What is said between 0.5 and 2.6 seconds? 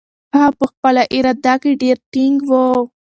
په خپله اراده کې ډېر ټینګ و.